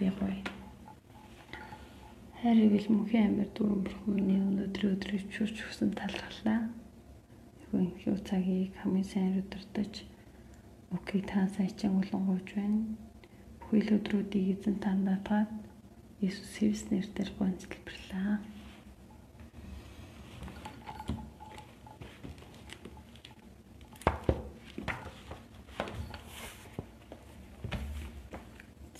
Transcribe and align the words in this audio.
би 0.00 0.08
гоё. 0.08 0.40
Хайр 2.40 2.58
ивэл 2.66 2.88
мөнхийн 2.88 3.36
амьд 3.36 3.52
дүрэн 3.52 3.84
бурхан 3.84 4.12
миний 4.16 4.40
өнөөдрийн 4.40 4.96
өдрийг 4.96 5.28
чүрч 5.28 5.56
өгсөн 5.60 5.92
талархлаа. 5.92 6.72
Юу 7.68 7.84
их 7.84 8.24
цагийг 8.24 8.72
хамгийн 8.80 9.04
сайн 9.04 9.44
өдөртөж 9.44 10.08
Окей 10.90 11.22
та 11.22 11.46
сайчин 11.56 12.02
улангууж 12.02 12.48
байна. 12.56 12.82
Бүхэл 13.60 13.94
өдрүүдийг 14.00 14.58
эзэн 14.58 14.76
танд 14.82 15.06
даатгаад 15.06 15.50
Иесус 16.18 16.50
Христ 16.58 16.90
нэрээр 16.90 17.30
гонцлбэрлээ. 17.38 18.34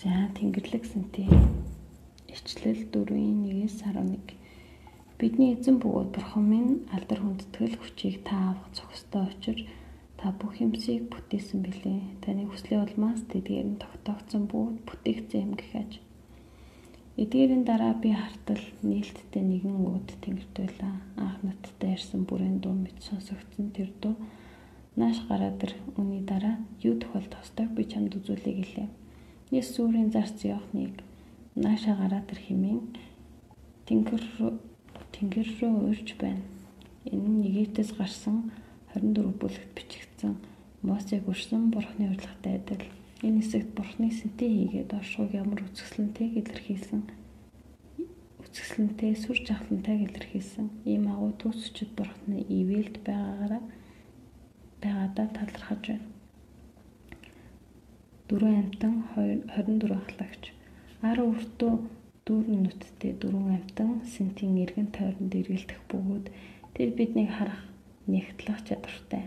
За 0.00 0.08
Тэнгэрлэг 0.32 0.84
сэнтэй 0.88 1.28
ичлэл 2.32 2.88
4-ийн 2.88 3.44
1-ээс 3.44 3.84
11 3.84 4.32
Бидний 5.20 5.52
эзэн 5.52 5.76
бөгөөд 5.76 6.16
бурхан 6.16 6.44
минь 6.48 6.72
алдар 6.88 7.20
хүндэтгэл 7.20 7.76
хүчийг 7.76 8.24
та 8.24 8.56
авах 8.56 8.72
зохистой 8.72 9.28
учир 9.28 9.58
та 10.16 10.32
бүх 10.32 10.56
юмсыг 10.56 11.04
бүтээсэн 11.12 11.60
билээ. 11.60 12.00
Таны 12.24 12.48
хүслийн 12.48 12.80
улмаас 12.80 13.20
тэдгээр 13.28 13.68
нь 13.76 13.80
тогтоогдсон 13.84 14.48
бүгд 14.48 14.88
бүтээгдсэн 14.88 15.40
юм 15.44 15.52
гэхэж. 15.60 15.92
Эдгээрийн 17.20 17.64
дараа 17.68 17.92
би 18.00 18.16
хартал 18.16 18.64
нээлттэй 18.80 19.44
нэгэн 19.44 19.84
үүд 19.84 20.08
тэнгэрт 20.24 20.54
байлаа. 20.56 20.94
Анх 21.20 21.44
надтай 21.44 22.00
ярьсан 22.00 22.24
бүрэн 22.24 22.64
дуу 22.64 22.72
мэд 22.72 22.96
сонсогдсон 23.04 23.68
тэр 23.76 23.92
дуу 24.00 24.16
нааш 24.96 25.28
гараад 25.28 25.60
ир 25.60 25.76
үүний 26.00 26.24
дараа 26.24 26.56
юу 26.80 26.96
тохиол 26.96 27.28
тостойг 27.28 27.68
би 27.76 27.84
чамд 27.84 28.16
үзүүлээ 28.16 28.56
гэлээ. 28.64 28.88
Ես 29.50 29.74
сүрийн 29.74 30.10
зарц 30.14 30.46
явахныг 30.46 31.02
наашаа 31.58 31.98
гараад 31.98 32.30
ир 32.30 32.40
химэн 32.46 32.80
тэнгэр 33.86 34.22
тэнгэр 35.14 35.48
рүү 35.58 35.74
урьж 35.90 36.14
байна. 36.22 36.46
Энэ 37.10 37.28
нь 37.34 37.46
Египтээс 37.50 37.98
гарсан 37.98 38.54
24 38.94 39.34
бүлэгт 39.42 39.74
бичигдсэн 39.74 40.38
Мосег 40.86 41.26
өрсөн 41.26 41.74
бурхны 41.74 42.14
урилгатай 42.14 42.62
адил. 42.62 42.86
Энэ 43.26 43.42
хэсэгт 43.42 43.74
бурхны 43.74 44.14
сэнтээ 44.14 44.50
хийгээд 44.54 44.90
оршууг 44.94 45.34
ямар 45.34 45.60
үсгэлэнтэйг 45.66 46.32
илэрхийлсэн 46.40 47.02
үсгэлэнтэй 48.40 49.12
сүр 49.18 49.38
жавхлантайг 49.46 50.00
илэрхийлсэн 50.06 50.66
ийм 50.86 51.10
агуу 51.12 51.34
төсчд 51.42 51.90
бурхны 51.98 52.38
ивэлд 52.46 53.02
байгаагаараа 53.02 53.62
байгаадаа 54.82 55.26
талархаж 55.36 55.82
байна. 55.90 56.19
Дөрвөн 58.30 58.56
амтан 58.62 58.94
24 59.18 59.90
ахлагч 59.98 60.44
10 61.02 61.18
өртөө 61.34 61.72
дүүрэн 62.26 62.60
нүттэй 62.62 63.12
дөрвөн 63.18 63.58
амтан 63.58 63.90
сентийн 64.14 64.54
эргэн 64.64 64.88
тойронд 64.94 65.34
эргэлдэх 65.40 65.80
бөгөөд 65.90 66.26
тэр 66.74 66.90
биднийг 66.94 67.30
харах 67.34 67.62
нэгтлэх 68.06 68.58
чадвартай 68.68 69.24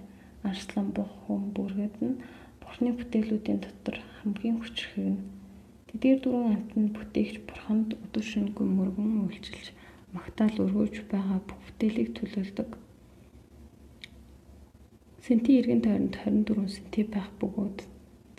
арслан 0.49 0.87
бух 0.95 1.11
хүн 1.23 1.51
бүргэд 1.55 1.95
нь 2.07 2.21
бурхны 2.63 2.95
бүтээлүүдийн 2.95 3.59
дотор 3.63 3.97
хамгийн 4.15 4.57
хүчрхэг 4.63 5.07
нь 5.11 5.19
тэдгээр 5.91 6.19
дөрвөн 6.23 6.55
амтнд 6.55 6.91
бүтээгч 6.95 7.35
бурханд 7.49 7.89
өдөр 8.03 8.25
шөнөгүй 8.31 8.67
мөргөн 8.71 9.27
үйлчилж 9.27 9.67
магтаал 10.15 10.57
өргөж 10.63 10.95
байгаа 11.11 11.39
бүх 11.43 11.59
бүтээлийг 11.65 12.09
төлөөлдөг. 12.15 12.69
Сэнти 15.25 15.51
эргэн 15.59 15.81
тойронд 15.83 16.15
24 16.23 16.75
сэнти 16.75 17.01
байх 17.13 17.27
бөгөөд 17.41 17.92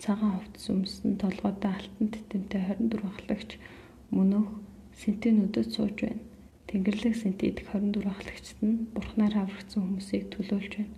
цагаан 0.05 0.37
хувцас 0.37 0.69
өмсөн 0.69 1.17
толгойдоо 1.17 1.73
алтан 1.73 2.07
титэмтэй 2.13 2.61
24 2.77 3.09
ахлагч 3.09 3.57
мөнөөх 4.13 4.49
сентинүүдэд 5.01 5.67
сууж 5.73 5.97
байна. 6.05 6.21
Тэнгэрлэг 6.69 7.15
сентид 7.17 7.57
24 7.65 8.05
ахлагчд 8.13 8.57
нь 8.61 8.85
бурхнаар 8.93 9.33
аврагдсан 9.41 9.81
хүмүүсийг 9.81 10.29
төлөөлж 10.29 10.73
байна. 10.77 10.93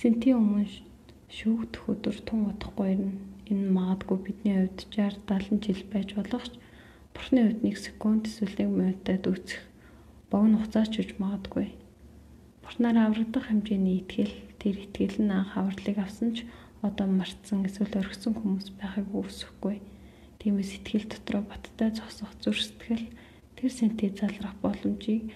Сентийн 0.00 0.40
өмнө 0.40 0.64
шүүгдэх 1.28 1.82
өдөр 1.92 2.16
тун 2.24 2.40
удахгүй 2.50 2.88
ирнэ. 2.94 3.12
Энэ 3.52 3.68
магадгүй 3.76 4.18
бидний 4.24 4.56
хувьд 4.64 4.80
60 4.88 5.20
70 5.28 5.60
жил 5.68 5.82
байж 5.92 6.08
болох 6.16 6.44
ч 6.48 6.54
бурхны 7.12 7.40
хувьд 7.44 7.60
нэг 7.68 7.76
секунд 7.76 8.24
эсвэл 8.32 8.56
нэг 8.58 8.70
минутад 8.72 9.28
үүсэх 9.28 9.60
богино 10.32 10.56
хугацаач 10.64 10.92
үж 11.04 11.10
магадгүй. 11.20 11.68
Бурхнаар 12.64 12.98
аврагдах 13.12 13.44
хэмжээний 13.52 14.00
итгэл 14.00 14.34
тэр 14.56 14.76
итгэл 14.88 15.20
нь 15.20 15.34
анх 15.36 15.52
авралыг 15.60 15.98
авсан 16.00 16.32
ч 16.32 16.48
одоо 16.86 17.08
мартсан 17.08 17.64
эсвэл 17.64 17.96
орхисон 18.00 18.36
хүмүүс 18.36 18.68
байхыг 18.76 19.08
үүсэхгүй. 19.08 19.76
Тиймээс 20.38 20.70
сэтгэл 20.76 21.08
дотроо 21.08 21.42
баттай 21.48 21.90
зогсох 21.96 22.32
зүр 22.44 22.56
сэтгэл 22.60 23.08
тэр 23.56 23.70
сэнтээ 23.72 24.10
залрах 24.20 24.54
боломжийг 24.60 25.32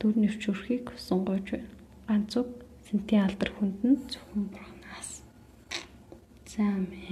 дүр 0.00 0.14
нэвчүрхийг 0.16 0.96
сунгаж 0.96 1.44
байна. 1.52 1.70
Ганц 2.08 2.32
үг 2.40 2.48
сэнтийн 2.88 3.28
алдар 3.28 3.50
хүнд 3.52 3.78
нь 3.84 4.00
зөвхөн 4.08 4.44
бурхнаас. 4.48 5.10
За 6.48 6.64
амин. 6.64 7.06